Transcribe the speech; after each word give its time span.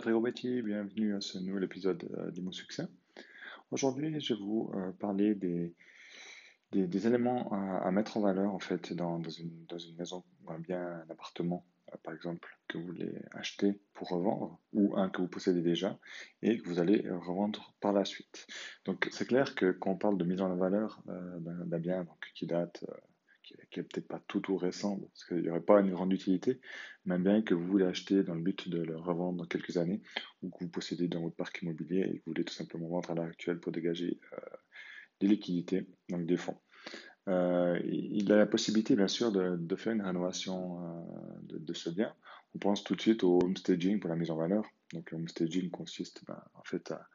Patrick 0.00 0.14
Robetti, 0.14 0.62
bienvenue 0.62 1.14
à 1.14 1.20
ce 1.20 1.36
nouvel 1.36 1.64
épisode 1.64 2.08
euh, 2.16 2.30
d'Imo 2.30 2.52
Succès. 2.52 2.84
Aujourd'hui, 3.70 4.18
je 4.18 4.32
vais 4.32 4.40
vous 4.40 4.72
euh, 4.74 4.92
parler 4.92 5.34
des, 5.34 5.74
des, 6.72 7.06
éléments 7.06 7.52
à, 7.52 7.90
mettre 7.90 8.16
en 8.16 8.22
valeur 8.22 8.54
en 8.54 8.58
fait 8.58 8.94
dans, 8.94 9.18
dans, 9.18 9.28
une, 9.28 9.66
dans 9.66 9.76
une, 9.76 9.94
maison 9.96 10.24
ou 10.42 10.52
un 10.52 10.58
bien, 10.58 10.80
un 10.82 11.10
appartement, 11.10 11.66
euh, 11.92 11.96
par 12.02 12.14
exemple, 12.14 12.48
que 12.66 12.78
vous 12.78 12.86
voulez 12.86 13.12
acheter 13.32 13.78
pour 13.92 14.08
revendre 14.08 14.58
ou 14.72 14.96
un 14.96 15.10
que 15.10 15.20
vous 15.20 15.28
possédez 15.28 15.60
déjà 15.60 15.98
et 16.40 16.56
que 16.56 16.66
vous 16.66 16.78
allez 16.78 17.06
revendre 17.06 17.74
par 17.82 17.92
la 17.92 18.06
suite. 18.06 18.46
Donc, 18.86 19.06
c'est 19.12 19.26
clair 19.26 19.54
que 19.54 19.70
quand 19.70 19.90
on 19.90 19.98
parle 19.98 20.16
de 20.16 20.24
mise 20.24 20.40
en 20.40 20.56
valeur 20.56 21.02
d'un 21.04 21.78
bien 21.78 22.04
donc, 22.04 22.30
qui 22.34 22.46
date 22.46 22.86
qui 23.70 23.80
est 23.80 23.82
peut-être 23.82 24.08
pas 24.08 24.20
tout 24.26 24.40
tout 24.40 24.56
récent, 24.56 24.98
parce 24.98 25.24
qu'il 25.24 25.42
n'y 25.42 25.50
aurait 25.50 25.60
pas 25.60 25.80
une 25.80 25.90
grande 25.90 26.12
utilité, 26.12 26.60
même 27.04 27.22
bien 27.22 27.42
que 27.42 27.54
vous 27.54 27.66
voulez 27.66 27.86
acheter 27.86 28.22
dans 28.22 28.34
le 28.34 28.42
but 28.42 28.68
de 28.68 28.82
le 28.82 28.96
revendre 28.96 29.38
dans 29.38 29.46
quelques 29.46 29.76
années, 29.76 30.02
ou 30.42 30.50
que 30.50 30.64
vous 30.64 30.70
possédez 30.70 31.08
dans 31.08 31.20
votre 31.20 31.36
parc 31.36 31.62
immobilier 31.62 32.00
et 32.00 32.18
que 32.18 32.24
vous 32.24 32.32
voulez 32.32 32.44
tout 32.44 32.54
simplement 32.54 32.88
vendre 32.88 33.10
à 33.10 33.14
l'heure 33.14 33.26
actuelle 33.26 33.60
pour 33.60 33.72
dégager 33.72 34.18
euh, 34.32 34.56
des 35.20 35.28
liquidités, 35.28 35.86
donc 36.08 36.26
des 36.26 36.36
fonds. 36.36 36.58
Euh, 37.28 37.78
il 37.84 38.32
a 38.32 38.36
la 38.36 38.46
possibilité, 38.46 38.96
bien 38.96 39.08
sûr, 39.08 39.30
de, 39.30 39.76
faire 39.76 39.92
une 39.92 40.02
rénovation 40.02 40.84
euh, 40.84 41.58
de, 41.58 41.72
ce 41.74 41.90
bien. 41.90 42.14
On 42.54 42.58
pense 42.58 42.82
tout 42.82 42.96
de 42.96 43.00
suite 43.00 43.22
au 43.22 43.38
homestaging 43.42 44.00
pour 44.00 44.10
la 44.10 44.16
mise 44.16 44.30
en 44.30 44.36
valeur. 44.36 44.64
Donc, 44.92 45.10
le 45.10 45.18
homestaging 45.18 45.70
consiste 45.70 46.24
ben, 46.26 46.42
en 46.54 46.64
fait 46.64 46.90
à, 46.90 47.06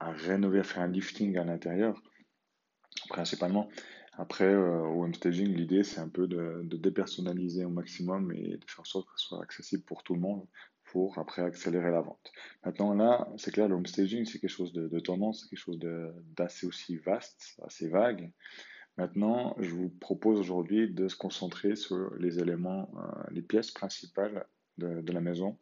à, 0.00 0.12
rénover, 0.12 0.60
à 0.60 0.64
faire 0.64 0.82
un 0.82 0.88
lifting 0.88 1.36
à 1.36 1.44
l'intérieur, 1.44 2.00
principalement. 3.08 3.68
Après, 4.18 4.44
euh, 4.44 4.80
au 4.80 5.04
homestaging, 5.04 5.54
l'idée, 5.54 5.84
c'est 5.84 6.00
un 6.00 6.08
peu 6.08 6.26
de, 6.26 6.62
dépersonnaliser 6.64 7.64
au 7.64 7.70
maximum 7.70 8.32
et 8.32 8.58
de 8.58 8.64
faire 8.66 8.80
en 8.80 8.84
sorte 8.84 9.06
que 9.06 9.12
ce 9.16 9.28
soit 9.28 9.42
accessible 9.42 9.82
pour 9.84 10.02
tout 10.02 10.14
le 10.14 10.20
monde 10.20 10.46
pour 10.84 11.18
après 11.18 11.40
accélérer 11.40 11.90
la 11.90 12.02
vente. 12.02 12.32
Maintenant, 12.64 12.92
là, 12.92 13.26
c'est 13.38 13.50
clair, 13.50 13.66
le 13.66 13.74
homestaging, 13.74 14.26
c'est 14.26 14.38
quelque 14.38 14.50
chose 14.50 14.74
de, 14.74 15.00
tendance, 15.00 15.40
c'est 15.40 15.48
quelque 15.48 15.64
chose 15.64 15.78
d'assez 16.36 16.66
aussi 16.66 16.96
vaste, 16.98 17.58
assez 17.64 17.88
vague. 17.88 18.30
Maintenant, 18.98 19.56
je 19.58 19.70
vous 19.70 19.88
propose 19.88 20.38
aujourd'hui 20.38 20.92
de 20.92 21.08
se 21.08 21.16
concentrer 21.16 21.76
sur 21.76 22.14
les 22.16 22.40
éléments, 22.40 22.92
euh, 22.96 23.22
les 23.30 23.40
pièces 23.40 23.70
principales 23.70 24.46
de, 24.76 25.12
la 25.12 25.20
maison 25.22 25.58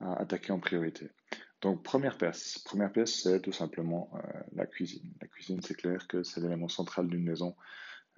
à 0.00 0.14
attaquer 0.14 0.52
en 0.52 0.58
priorité. 0.58 1.10
Donc, 1.60 1.82
première 1.82 2.18
pièce, 2.18 2.58
première 2.58 2.92
pièce, 2.92 3.22
c'est 3.22 3.40
tout 3.40 3.52
simplement 3.52 4.10
euh, 4.14 4.40
la 4.54 4.66
cuisine. 4.66 5.12
La 5.20 5.28
cuisine, 5.28 5.60
c'est 5.62 5.74
clair 5.74 6.06
que 6.08 6.22
c'est 6.22 6.40
l'élément 6.40 6.68
central 6.68 7.08
d'une 7.08 7.24
maison. 7.24 7.56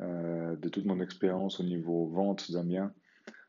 Euh, 0.01 0.57
de 0.57 0.69
toute 0.69 0.85
mon 0.85 1.01
expérience 1.01 1.61
au 1.61 1.63
niveau 1.63 2.07
vente 2.09 2.51
d'un 2.51 2.65
bien, 2.65 2.93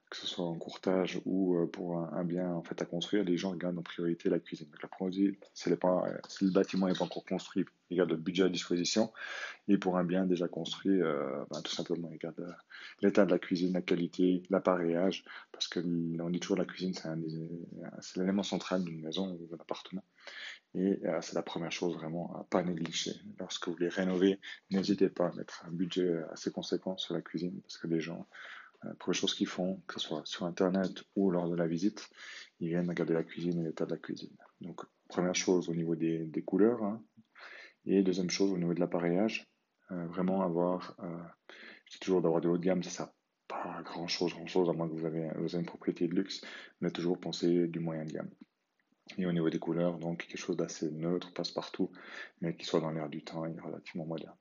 que 0.09 0.15
ce 0.15 0.25
soit 0.25 0.45
en 0.45 0.55
courtage 0.55 1.19
ou 1.25 1.57
euh, 1.57 1.67
pour 1.67 1.97
un, 1.97 2.23
bien 2.23 2.49
en 2.49 2.63
fait 2.63 2.81
à 2.81 2.85
construire, 2.85 3.23
les 3.23 3.37
gens 3.37 3.51
regardent 3.51 3.77
en 3.77 3.83
priorité 3.83 4.29
la 4.29 4.39
cuisine. 4.39 4.67
Donc 4.67 4.81
la 4.81 4.87
première, 4.87 5.33
si, 5.53 5.69
le 5.69 6.51
bâtiment 6.51 6.87
n'est 6.87 6.93
pas 6.93 7.03
encore 7.03 7.25
construit, 7.25 7.65
ils 7.89 7.95
regardent 7.95 8.11
le 8.11 8.17
budget 8.17 8.43
à 8.43 8.49
disposition. 8.49 9.11
Et 9.67 9.77
pour 9.77 9.97
un 9.97 10.05
bien 10.05 10.25
déjà 10.25 10.47
construit, 10.47 11.01
euh, 11.01 11.43
ben, 11.51 11.61
tout 11.61 11.73
simplement, 11.73 12.09
ils 12.09 12.13
regardent 12.13 12.55
l'état 13.01 13.25
de 13.25 13.31
la 13.31 13.39
cuisine, 13.39 13.73
la 13.73 13.81
qualité, 13.81 14.43
l'appareillage, 14.49 15.25
parce 15.51 15.67
que 15.67 15.79
on 15.79 16.29
dit 16.29 16.39
toujours 16.39 16.57
la 16.57 16.65
cuisine, 16.65 16.93
c'est 16.93 18.17
l'élément 18.17 18.43
central 18.43 18.83
d'une 18.83 19.01
maison 19.01 19.37
ou 19.41 19.47
d'un 19.47 19.61
appartement. 19.61 20.03
Et 20.73 20.99
euh, 21.05 21.19
c'est 21.21 21.35
la 21.35 21.41
première 21.41 21.71
chose 21.71 21.95
vraiment 21.95 22.35
à 22.35 22.43
pas 22.43 22.63
négliger. 22.63 23.13
Lorsque 23.39 23.67
vous 23.67 23.73
voulez 23.73 23.89
rénover, 23.89 24.39
n'hésitez 24.69 25.09
pas 25.09 25.27
à 25.27 25.33
mettre 25.33 25.65
un 25.65 25.71
budget 25.71 26.21
assez 26.31 26.51
conséquent 26.51 26.97
sur 26.97 27.13
la 27.13 27.21
cuisine 27.21 27.59
parce 27.61 27.77
que 27.77 27.87
les 27.87 27.99
gens, 27.99 28.27
euh, 28.85 28.93
première 28.99 29.19
chose 29.19 29.33
qu'ils 29.33 29.47
font, 29.47 29.81
que 29.87 29.95
ce 29.95 29.99
soit 29.99 30.21
sur 30.25 30.45
Internet 30.45 31.03
ou 31.15 31.31
lors 31.31 31.49
de 31.49 31.55
la 31.55 31.67
visite, 31.67 32.09
ils 32.59 32.69
viennent 32.69 32.89
regarder 32.89 33.13
la 33.13 33.23
cuisine 33.23 33.59
et 33.61 33.63
l'état 33.63 33.85
de 33.85 33.91
la 33.91 33.97
cuisine. 33.97 34.35
Donc, 34.61 34.81
première 35.07 35.35
chose 35.35 35.69
au 35.69 35.75
niveau 35.75 35.95
des, 35.95 36.43
couleurs. 36.45 36.83
Hein. 36.83 37.03
et 37.85 38.03
deuxième 38.03 38.29
chose 38.29 38.51
au 38.51 38.57
niveau 38.57 38.73
de 38.73 38.79
l'appareillage, 38.79 39.49
euh, 39.91 40.05
vraiment 40.07 40.41
avoir, 40.41 40.95
euh, 41.03 41.23
je 41.85 41.93
dis 41.93 41.99
toujours 41.99 42.21
d'avoir 42.21 42.41
des 42.41 42.47
haut 42.47 42.57
de 42.57 42.63
gamme, 42.63 42.83
ça 42.83 42.89
sert 42.89 43.09
pas 43.47 43.81
grand 43.83 44.07
chose, 44.07 44.33
grand 44.33 44.47
chose, 44.47 44.69
à 44.69 44.73
moins 44.73 44.89
que 44.89 44.93
vous 44.93 45.05
avez 45.05 45.29
une 45.53 45.65
propriété 45.65 46.07
de 46.07 46.13
luxe, 46.13 46.41
mais 46.81 46.91
toujours 46.91 47.19
penser 47.19 47.67
du 47.67 47.79
moyen 47.79 48.03
de 48.03 48.11
gamme. 48.11 48.29
Et 49.17 49.25
au 49.25 49.31
niveau 49.31 49.49
des 49.49 49.59
couleurs, 49.59 49.97
donc 49.97 50.27
quelque 50.27 50.37
chose 50.37 50.57
d'assez 50.57 50.91
neutre, 50.91 51.33
passe-partout, 51.33 51.91
mais 52.41 52.57
qui 52.57 52.65
soit 52.65 52.81
dans 52.81 52.91
l'air 52.91 53.07
du 53.07 53.23
temps 53.23 53.45
et 53.45 53.57
relativement 53.59 54.05
moderne. 54.05 54.35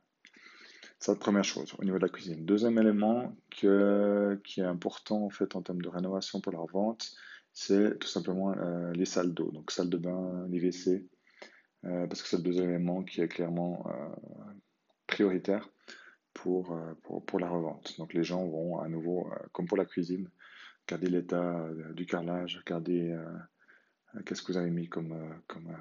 Première 1.15 1.45
chose 1.45 1.73
au 1.79 1.85
niveau 1.85 1.99
de 1.99 2.03
la 2.03 2.09
cuisine. 2.09 2.45
Deuxième 2.45 2.79
élément 2.79 3.37
que, 3.51 4.41
qui 4.45 4.61
est 4.61 4.65
important 4.65 5.25
en 5.25 5.31
fait 5.31 5.55
en 5.55 5.63
termes 5.63 5.81
de 5.81 5.89
rénovation 5.89 6.41
pour 6.41 6.53
la 6.53 6.59
vente, 6.73 7.13
c'est 7.53 7.99
tout 7.99 8.09
simplement 8.09 8.53
euh, 8.53 8.93
les 8.93 9.05
salles 9.05 9.33
d'eau, 9.33 9.51
donc 9.53 9.71
salle 9.71 9.89
de 9.89 9.97
bain, 9.97 10.47
les 10.49 10.59
WC, 10.59 11.07
euh, 11.85 12.07
parce 12.07 12.23
que 12.23 12.29
c'est 12.29 12.39
le 12.39 12.43
deuxième 12.43 12.71
élément 12.71 13.05
qui 13.05 13.21
est 13.21 13.29
clairement 13.29 13.87
euh, 13.89 14.53
prioritaire 15.07 15.69
pour, 16.35 16.79
pour, 17.27 17.41
la 17.41 17.49
revente. 17.49 17.97
Donc 17.99 18.13
les 18.13 18.23
gens 18.23 18.45
vont 18.45 18.79
à 18.81 18.89
nouveau, 18.89 19.31
comme 19.53 19.67
pour 19.67 19.79
la 19.79 19.87
cuisine, 19.87 20.29
garder 20.87 21.09
l'état 21.09 21.67
du 21.95 22.05
carrelage, 22.05 22.59
regarder 22.59 23.13
euh, 23.13 24.23
qu'est-ce 24.25 24.43
que 24.43 24.53
vous 24.53 24.59
avez 24.59 24.71
mis 24.71 24.89
comme, 24.89 25.41
comme, 25.47 25.75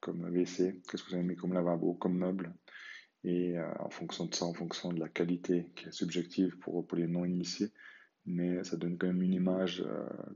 comme 0.00 0.22
WC, 0.30 0.80
qu'est-ce 0.88 1.02
que 1.02 1.08
vous 1.10 1.16
avez 1.16 1.24
mis 1.24 1.34
comme 1.34 1.54
lavabo, 1.54 1.94
comme 1.94 2.18
meuble. 2.18 2.54
Et 3.24 3.56
en 3.78 3.90
fonction 3.90 4.26
de 4.26 4.34
ça, 4.34 4.46
en 4.46 4.54
fonction 4.54 4.92
de 4.92 4.98
la 5.00 5.08
qualité 5.08 5.70
qui 5.76 5.88
est 5.88 5.92
subjective 5.92 6.58
pour, 6.58 6.86
pour 6.86 6.96
les 6.96 7.06
non-initiés, 7.06 7.70
mais 8.24 8.64
ça 8.64 8.76
donne 8.76 8.96
quand 8.96 9.06
même 9.06 9.22
une 9.22 9.34
image 9.34 9.84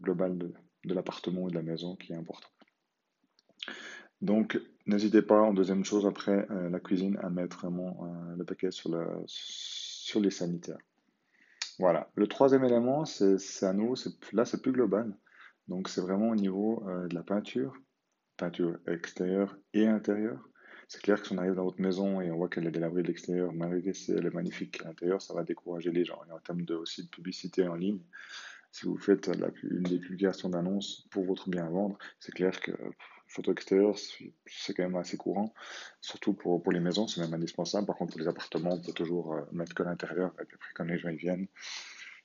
globale 0.03 0.37
de, 0.37 0.53
de 0.85 0.95
l'appartement 0.95 1.45
ou 1.45 1.51
de 1.51 1.55
la 1.55 1.63
maison 1.63 1.97
qui 1.97 2.13
est 2.13 2.17
importante. 2.17 2.53
Donc, 4.21 4.61
n'hésitez 4.87 5.23
pas, 5.23 5.41
en 5.41 5.55
deuxième 5.55 5.85
chose, 5.85 6.05
après 6.07 6.47
la 6.51 6.79
cuisine, 6.81 7.19
à 7.23 7.31
mettre 7.31 7.59
vraiment 7.61 8.07
le 8.37 8.45
paquet 8.45 8.71
sur, 8.71 8.91
le, 8.91 9.07
sur 9.27 10.21
les 10.21 10.31
sanitaires. 10.31 10.79
Voilà. 11.79 12.11
Le 12.15 12.27
troisième 12.27 12.65
élément, 12.65 13.05
c'est 13.05 13.65
à 13.65 13.73
nous, 13.73 13.95
là 14.33 14.45
c'est 14.45 14.63
plus 14.63 14.73
global. 14.73 15.17
Donc 15.69 15.89
c'est 15.89 16.01
vraiment 16.01 16.29
au 16.29 16.37
niveau 16.37 16.87
euh, 16.87 17.09
de 17.09 17.15
la 17.15 17.23
peinture, 17.23 17.75
peinture 18.37 18.79
extérieure 18.87 19.57
et 19.73 19.87
intérieure. 19.87 20.49
C'est 20.89 21.03
clair 21.03 21.21
que 21.21 21.27
si 21.27 21.33
on 21.33 21.39
arrive 21.39 21.55
dans 21.55 21.65
votre 21.65 21.81
maison 21.81 22.21
et 22.21 22.31
on 22.31 22.37
voit 22.37 22.49
qu'elle 22.49 22.67
est 22.67 22.71
délabrée 22.71 23.03
de 23.03 23.09
l'extérieur, 23.09 23.53
malgré 23.53 23.93
qu'elle 23.93 24.27
est 24.27 24.35
magnifique 24.35 24.81
à 24.83 24.89
l'intérieur, 24.89 25.23
ça 25.23 25.35
va 25.35 25.43
décourager 25.43 25.91
les 25.91 26.05
gens. 26.05 26.21
Et 26.29 26.33
en 26.33 26.39
termes 26.39 26.63
de, 26.63 26.75
aussi 26.75 27.05
de 27.05 27.09
publicité 27.09 27.67
en 27.67 27.75
ligne, 27.75 28.01
si 28.71 28.87
vous 28.87 28.99
faites 28.99 29.31
une 29.63 29.85
des 29.85 29.99
publications 29.99 30.49
d'annonces 30.49 31.07
pour 31.11 31.25
votre 31.25 31.49
bien 31.49 31.67
à 31.67 31.71
vendre, 31.71 31.97
c'est 32.19 32.33
clair 32.33 32.61
que 32.61 32.73
photo 33.29 33.53
extérieure, 33.53 33.97
c'est 33.99 34.75
quand 34.75 34.83
même 34.83 34.97
assez 34.97 35.17
courant, 35.17 35.55
surtout 36.01 36.35
pour, 36.35 36.63
pour 36.63 36.73
les 36.73 36.81
maisons, 36.81 37.07
c'est 37.07 37.21
même 37.21 37.35
indispensable. 37.35 37.87
Par 37.87 37.97
contre, 37.97 38.13
pour 38.13 38.21
les 38.21 38.29
appartements, 38.29 38.75
on 38.75 38.81
peut 38.81 38.93
toujours 38.93 39.35
euh, 39.35 39.43
mettre 39.53 39.75
que 39.75 39.83
l'intérieur, 39.83 40.33
et 40.41 40.45
puis 40.45 40.57
après, 40.57 40.71
quand 40.75 40.85
les 40.85 40.99
gens 40.99 41.09
y 41.09 41.17
viennent, 41.17 41.47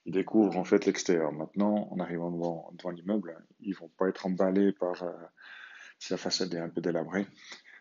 ils 0.05 0.13
découvrent 0.13 0.57
en 0.57 0.63
fait 0.63 0.85
l'extérieur. 0.85 1.31
Maintenant, 1.31 1.87
en 1.91 1.99
arrivant 1.99 2.31
devant, 2.31 2.71
devant 2.77 2.91
l'immeuble, 2.91 3.37
ils 3.59 3.75
vont 3.75 3.89
pas 3.97 4.07
être 4.07 4.25
emballés 4.25 4.71
par 4.71 5.03
euh, 5.03 5.11
si 5.99 6.13
la 6.13 6.17
façade 6.17 6.53
est 6.53 6.59
un 6.59 6.69
peu 6.69 6.81
délabrée. 6.81 7.25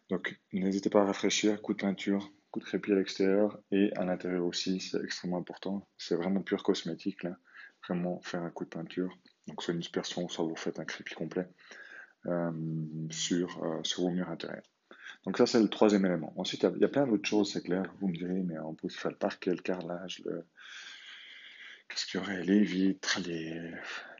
Donc, 0.08 0.40
n'hésitez 0.52 0.90
pas 0.90 1.02
à 1.02 1.04
rafraîchir, 1.04 1.60
coup 1.60 1.74
de 1.74 1.80
peinture, 1.80 2.32
coup 2.50 2.60
de 2.60 2.64
crépi 2.64 2.92
à 2.92 2.96
l'extérieur 2.96 3.58
et 3.70 3.92
à 3.96 4.04
l'intérieur 4.04 4.44
aussi, 4.44 4.80
c'est 4.80 5.02
extrêmement 5.02 5.38
important. 5.38 5.86
C'est 5.98 6.16
vraiment 6.16 6.42
pur 6.42 6.62
cosmétique 6.62 7.22
là. 7.22 7.36
Vraiment 7.86 8.20
faire 8.22 8.42
un 8.42 8.50
coup 8.50 8.64
de 8.64 8.70
peinture, 8.70 9.16
donc 9.46 9.62
soit 9.62 9.72
une 9.72 9.80
dispersion, 9.80 10.28
soit 10.28 10.44
vous 10.44 10.56
faites 10.56 10.80
un 10.80 10.84
crépi 10.84 11.14
complet 11.14 11.46
euh, 12.26 12.50
sur, 13.10 13.62
euh, 13.64 13.80
sur 13.84 14.02
vos 14.02 14.10
murs 14.10 14.28
intérieurs. 14.28 14.64
Donc 15.24 15.38
ça, 15.38 15.46
c'est 15.46 15.60
le 15.60 15.68
troisième 15.68 16.04
élément. 16.04 16.32
Ensuite, 16.36 16.64
il 16.74 16.80
y, 16.80 16.84
a 16.84 16.88
plein 16.88 17.06
d'autres 17.06 17.28
choses, 17.28 17.52
c'est 17.52 17.62
clair. 17.62 17.84
Vous 18.00 18.08
me 18.08 18.16
direz, 18.16 18.42
mais 18.42 18.58
on 18.58 18.74
peut 18.74 18.88
faire 18.88 19.12
le 19.12 19.16
parquet, 19.16 19.50
le 19.50 19.62
carrelage, 19.62 20.22
le, 20.24 20.44
Qu'est-ce 21.88 22.06
qu'il 22.06 22.20
y 22.20 22.22
aurait 22.22 22.42
Les 22.42 22.62
vitres, 22.62 23.20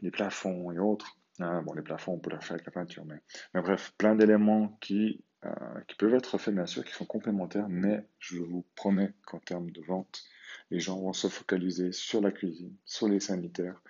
les, 0.01 0.11
plafonds 0.11 0.73
et 0.73 0.79
autres. 0.79 1.19
Ah, 1.39 1.61
bon, 1.61 1.75
les 1.75 1.83
plafonds, 1.83 2.15
on 2.15 2.19
peut 2.19 2.31
les 2.31 2.41
faire 2.41 2.53
avec 2.53 2.67
la 2.67 2.73
peinture, 2.73 3.05
mais 3.05 3.21
bref, 3.55 3.93
plein 3.97 4.17
d'éléments 4.17 4.77
qui, 4.81 5.23
euh, 5.45 5.51
qui 5.87 5.95
peuvent 5.97 6.15
être 6.15 6.37
faits, 6.39 6.55
bien 6.55 6.67
sûr, 6.67 6.85
qui 6.85 6.93
sont 6.93 7.05
complémentaires, 7.05 7.69
mais 7.69 8.05
je 8.19 8.39
vous 8.39 8.65
promets 8.75 9.13
qu'en 9.25 9.39
termes 9.39 9.71
de 9.71 9.81
vente, 9.83 10.25
les 10.71 10.81
gens 10.81 10.99
vont 10.99 11.13
se 11.13 11.29
focaliser 11.29 11.93
sur 11.93 12.21
la 12.21 12.33
cuisine, 12.33 12.75
sur 12.85 13.09
les 13.09 13.21
sanitaires 13.21 13.81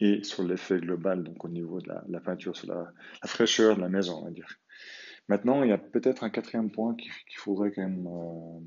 et 0.00 0.22
sur 0.24 0.42
l'effet 0.42 0.78
global, 0.78 1.22
donc 1.22 1.44
au 1.44 1.48
niveau 1.48 1.80
de 1.80 1.88
la, 2.08 2.20
peinture, 2.20 2.56
sur 2.56 2.68
la, 2.68 2.92
fraîcheur 3.26 3.76
de 3.76 3.82
la 3.82 3.88
maison, 3.88 4.20
on 4.20 4.24
va 4.24 4.30
dire. 4.30 4.48
Maintenant, 5.28 5.62
il 5.62 5.70
y 5.70 5.72
a 5.72 5.78
peut-être 5.78 6.24
un 6.24 6.30
quatrième 6.30 6.70
point 6.70 6.94
qu'il 6.94 7.10
faudrait 7.36 7.72
quand 7.72 7.82
même 7.82 8.06
euh, 8.06 8.60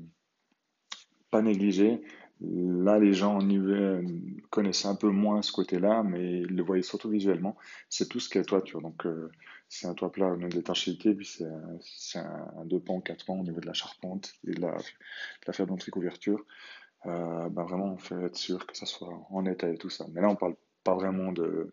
pas 1.30 1.42
négliger, 1.42 2.02
Là, 2.42 2.98
les 2.98 3.12
gens 3.12 3.36
en 3.36 3.48
hiver 3.48 4.00
connaissent 4.48 4.86
un 4.86 4.94
peu 4.94 5.10
moins 5.10 5.42
ce 5.42 5.52
côté-là, 5.52 6.02
mais 6.02 6.40
ils 6.40 6.56
le 6.56 6.62
voyaient 6.62 6.82
surtout 6.82 7.10
visuellement. 7.10 7.56
C'est 7.90 8.08
tout 8.08 8.18
ce 8.18 8.30
qui 8.30 8.38
est 8.38 8.44
toiture. 8.44 8.80
Donc, 8.80 9.04
euh, 9.04 9.30
c'est 9.68 9.86
un 9.86 9.94
toit 9.94 10.10
plat 10.10 10.28
au 10.28 10.36
niveau 10.36 10.48
de 10.48 10.54
l'étanchéité, 10.56 11.14
puis 11.14 11.26
c'est 11.26 12.18
un, 12.18 12.64
deux 12.64 12.80
pans, 12.80 13.00
quatre 13.00 13.26
pans 13.26 13.38
au 13.38 13.42
niveau 13.42 13.60
de 13.60 13.66
la 13.66 13.74
charpente 13.74 14.34
et 14.46 14.52
de 14.52 14.60
la, 14.60 14.72
de 14.72 15.46
la 15.46 15.52
fermeture 15.52 15.92
couverture. 15.92 16.44
Euh, 17.06 17.48
ben 17.50 17.64
vraiment, 17.64 17.92
on 17.92 17.98
fait 17.98 18.20
être 18.22 18.36
sûr 18.36 18.66
que 18.66 18.76
ça 18.76 18.86
soit 18.86 19.26
en 19.30 19.44
état 19.44 19.68
et 19.68 19.76
tout 19.76 19.90
ça. 19.90 20.06
Mais 20.12 20.22
là, 20.22 20.28
on 20.28 20.36
parle 20.36 20.56
pas 20.82 20.94
vraiment 20.94 21.32
de, 21.32 21.72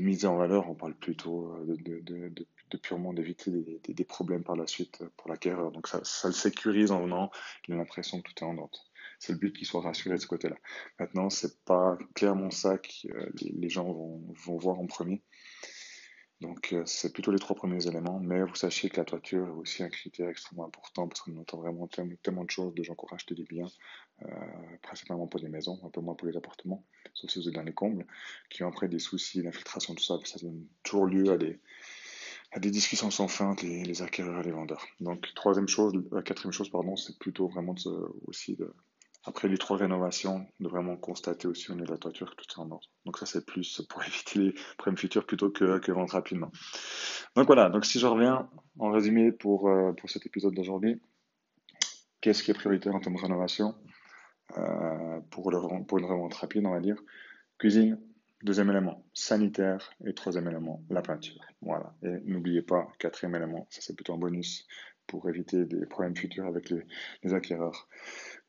miser 0.00 0.28
en 0.28 0.36
valeur, 0.36 0.70
on 0.70 0.74
parle 0.74 0.94
plutôt 0.94 1.52
de, 1.66 2.76
purement 2.78 3.12
d'éviter 3.12 3.50
des, 3.88 4.04
problèmes 4.04 4.44
par 4.44 4.56
la 4.56 4.66
suite 4.66 5.02
pour 5.16 5.28
l'acquéreur. 5.28 5.72
Donc 5.72 5.88
ça, 5.88 6.00
ça, 6.04 6.28
le 6.28 6.34
sécurise 6.34 6.92
en 6.92 7.02
venant, 7.02 7.30
il 7.66 7.74
a 7.74 7.76
l'impression 7.76 8.20
que 8.20 8.30
tout 8.30 8.44
est 8.44 8.46
en 8.46 8.58
ordre. 8.58 8.78
C'est 9.18 9.32
le 9.32 9.38
but 9.38 9.56
qu'il 9.56 9.66
soit 9.66 9.80
rassuré 9.80 10.16
de 10.16 10.20
ce 10.20 10.26
côté-là. 10.26 10.56
Maintenant, 10.98 11.30
c'est 11.30 11.64
pas 11.64 11.98
clairement 12.14 12.50
ça 12.50 12.78
que 12.78 12.88
les, 13.40 13.68
gens 13.68 13.84
vont, 13.84 14.22
vont 14.44 14.56
voir 14.58 14.78
en 14.78 14.86
premier. 14.86 15.22
Donc, 16.42 16.74
euh, 16.74 16.82
c'est 16.84 17.14
plutôt 17.14 17.30
les 17.30 17.38
trois 17.38 17.56
premiers 17.56 17.86
éléments, 17.86 18.20
mais 18.20 18.42
vous 18.42 18.54
sachez 18.54 18.90
que 18.90 18.98
la 18.98 19.06
toiture 19.06 19.46
est 19.46 19.50
aussi 19.52 19.82
un 19.82 19.88
critère 19.88 20.28
extrêmement 20.28 20.66
important 20.66 21.08
parce 21.08 21.22
qu'on 21.22 21.36
entend 21.38 21.58
vraiment 21.58 21.88
tellement, 21.88 22.44
de 22.44 22.50
choses 22.50 22.74
de 22.74 22.82
gens 22.82 22.94
qui 22.94 23.04
ont 23.04 23.08
racheté 23.08 23.34
des 23.34 23.44
biens, 23.44 23.68
euh, 24.22 24.26
principalement 24.82 25.26
pour 25.26 25.40
des 25.40 25.48
maisons, 25.48 25.80
un 25.82 25.88
peu 25.88 26.02
moins 26.02 26.14
pour 26.14 26.28
les 26.28 26.36
appartements, 26.36 26.84
sauf 27.14 27.30
si 27.30 27.38
vous 27.38 27.48
êtes 27.48 27.54
dans 27.54 27.62
les 27.62 27.72
combles, 27.72 28.06
qui 28.50 28.62
ont 28.64 28.68
après 28.68 28.88
des 28.88 28.98
soucis 28.98 29.42
d'infiltration, 29.42 29.94
tout 29.94 30.04
ça, 30.04 30.18
ça 30.24 30.38
donne 30.38 30.66
toujours 30.82 31.06
lieu 31.06 31.32
à 31.32 31.38
des, 31.38 31.58
à 32.52 32.60
des 32.60 32.70
discussions 32.70 33.10
sans 33.10 33.28
fin 33.28 33.52
entre 33.52 33.64
les, 33.64 34.02
acquéreurs 34.02 34.40
et 34.40 34.44
les 34.44 34.52
vendeurs. 34.52 34.86
Donc, 35.00 35.26
troisième 35.34 35.68
chose, 35.68 35.94
quatrième 36.26 36.52
chose, 36.52 36.68
pardon, 36.68 36.96
c'est 36.96 37.18
plutôt 37.18 37.48
vraiment 37.48 37.74
aussi 38.26 38.56
de, 38.56 38.74
après 39.26 39.48
les 39.48 39.58
trois 39.58 39.76
rénovations, 39.76 40.46
de 40.60 40.68
vraiment 40.68 40.96
constater 40.96 41.48
aussi 41.48 41.70
au 41.70 41.74
niveau 41.74 41.86
de 41.86 41.92
la 41.92 41.98
toiture 41.98 42.30
que 42.30 42.36
tout 42.36 42.46
est 42.48 42.62
en 42.62 42.70
ordre. 42.70 42.88
Donc 43.04 43.18
ça, 43.18 43.26
c'est 43.26 43.44
plus 43.44 43.82
pour 43.88 44.02
éviter 44.06 44.38
les 44.38 44.54
problèmes 44.78 44.96
futurs 44.96 45.26
plutôt 45.26 45.50
que, 45.50 45.78
que 45.78 45.92
vendre 45.92 46.12
rapidement. 46.12 46.50
Donc 47.34 47.46
voilà, 47.46 47.68
donc 47.68 47.84
si 47.84 47.98
je 47.98 48.06
reviens 48.06 48.48
en 48.78 48.90
résumé 48.90 49.32
pour, 49.32 49.68
euh, 49.68 49.92
pour 49.92 50.08
cet 50.10 50.26
épisode 50.26 50.54
d'aujourd'hui, 50.54 51.00
qu'est-ce 52.20 52.42
qui 52.42 52.52
est 52.52 52.54
prioritaire 52.54 52.94
en 52.94 53.00
termes 53.00 53.16
de 53.16 53.20
rénovation 53.20 53.74
euh, 54.56 55.20
pour, 55.30 55.50
le, 55.50 55.84
pour 55.84 55.98
une 55.98 56.04
revente 56.04 56.34
rapide, 56.34 56.64
on 56.64 56.70
va 56.70 56.80
dire? 56.80 57.02
Cuisine, 57.58 57.98
deuxième 58.42 58.70
élément, 58.70 59.04
sanitaire, 59.12 59.92
et 60.04 60.14
troisième 60.14 60.46
élément, 60.46 60.84
la 60.88 61.02
peinture. 61.02 61.40
Voilà, 61.62 61.94
et 62.02 62.20
n'oubliez 62.26 62.62
pas, 62.62 62.86
quatrième 62.98 63.34
élément, 63.34 63.66
ça 63.70 63.80
c'est 63.80 63.96
plutôt 63.96 64.14
un 64.14 64.18
bonus 64.18 64.66
pour 65.06 65.28
éviter 65.28 65.64
des 65.64 65.86
problèmes 65.86 66.16
futurs 66.16 66.46
avec 66.46 66.70
les, 66.70 66.82
les 67.22 67.34
acquéreurs 67.34 67.88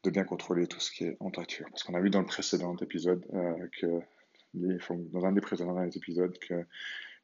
de 0.04 0.10
bien 0.10 0.24
contrôler 0.24 0.68
tout 0.68 0.80
ce 0.80 0.92
qui 0.92 1.06
est 1.06 1.18
en 1.20 1.32
toiture. 1.32 1.68
Parce 1.72 1.84
qu'on 1.84 1.96
a 1.96 2.02
vu 2.02 2.10
dans 2.10 2.20
le 2.20 2.26
précédent 2.26 2.76
épisode 2.78 3.26
euh, 3.34 3.68
que, 3.80 4.00
les, 4.54 4.78
dans 5.12 5.26
un 5.26 5.32
des 5.32 5.42
précédents 5.42 5.82
épisodes, 5.84 6.38
que 6.40 6.66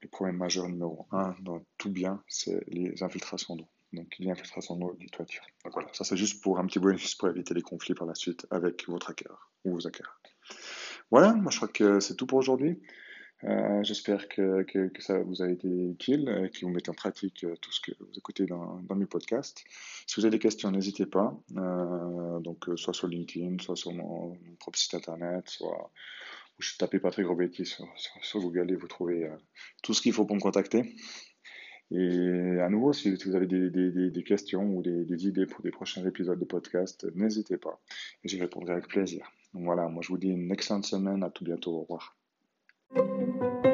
le 0.01 0.09
problème 0.09 0.37
majeur 0.37 0.67
numéro 0.67 1.07
un 1.11 1.35
dans 1.41 1.63
tout 1.77 1.89
bien, 1.89 2.21
c'est 2.27 2.63
les 2.67 3.03
infiltrations 3.03 3.55
d'eau. 3.55 3.67
Donc, 3.93 4.15
les 4.19 4.29
infiltrations 4.29 4.75
d'eau 4.75 4.95
des 4.99 5.07
toitures. 5.07 5.45
Donc 5.63 5.73
voilà, 5.73 5.87
ça 5.93 6.03
c'est 6.03 6.17
juste 6.17 6.41
pour 6.41 6.59
un 6.59 6.65
petit 6.65 6.79
bonus 6.79 7.15
pour 7.15 7.29
éviter 7.29 7.53
les 7.53 7.61
conflits 7.61 7.93
par 7.93 8.07
la 8.07 8.15
suite 8.15 8.47
avec 8.49 8.87
votre 8.87 9.11
acquéreur 9.11 9.51
ou 9.63 9.73
vos 9.73 9.87
acquéreurs. 9.87 10.19
Voilà, 11.11 11.33
moi 11.33 11.51
je 11.51 11.57
crois 11.57 11.67
que 11.67 11.99
c'est 11.99 12.15
tout 12.15 12.25
pour 12.25 12.39
aujourd'hui. 12.39 12.81
Euh, 13.45 13.83
j'espère 13.83 14.29
que, 14.29 14.65
ça 14.99 15.19
vous 15.19 15.41
a 15.41 15.49
été 15.49 15.67
utile 15.67 16.29
et 16.45 16.49
que 16.49 16.65
vous 16.65 16.71
mettez 16.71 16.89
en 16.89 16.93
pratique 16.93 17.43
euh, 17.43 17.55
tout 17.57 17.71
ce 17.71 17.81
que 17.81 17.91
vous 17.99 18.17
écoutez 18.17 18.45
dans, 18.45 18.81
mes 18.95 19.05
podcasts. 19.05 19.63
Si 20.07 20.19
vous 20.19 20.25
avez 20.25 20.37
des 20.37 20.39
questions, 20.39 20.71
n'hésitez 20.71 21.05
pas. 21.05 21.37
Euh, 21.57 22.39
donc, 22.39 22.65
soit 22.77 22.93
sur 22.93 23.07
LinkedIn, 23.07 23.57
soit 23.59 23.75
sur 23.75 23.91
mon, 23.91 24.37
propre 24.59 24.79
site 24.79 24.93
internet, 24.93 25.49
soit 25.49 25.91
je 26.59 26.77
tapez 26.77 26.99
Patrick 26.99 27.27
Robetti 27.27 27.65
sur, 27.65 27.87
sur, 28.21 28.39
Google 28.39 28.71
et 28.71 28.75
vous 28.75 28.87
trouvez 28.87 29.29
tout 29.81 29.93
ce 29.93 30.01
qu'il 30.01 30.13
faut 30.13 30.25
pour 30.25 30.35
me 30.35 30.41
contacter. 30.41 30.95
Et 31.91 32.59
à 32.61 32.69
nouveau, 32.69 32.93
si, 32.93 33.13
vous 33.13 33.35
avez 33.35 33.47
des, 33.47 34.23
questions 34.23 34.63
ou 34.63 34.81
des, 34.81 35.27
idées 35.27 35.45
pour 35.45 35.61
des 35.61 35.71
prochains 35.71 36.05
épisodes 36.05 36.39
de 36.39 36.45
podcast, 36.45 37.05
n'hésitez 37.15 37.57
pas. 37.57 37.81
J'y 38.23 38.39
répondrai 38.39 38.73
avec 38.73 38.87
plaisir. 38.87 39.29
Donc 39.53 39.65
voilà, 39.65 39.89
moi 39.89 40.01
je 40.01 40.09
vous 40.09 40.17
dis 40.17 40.29
une 40.29 40.51
excellente 40.51 40.85
semaine. 40.85 41.23
À 41.23 41.29
tout 41.29 41.43
bientôt. 41.43 41.75
Au 41.75 41.81
revoir. 41.81 42.15
Música 42.95 43.72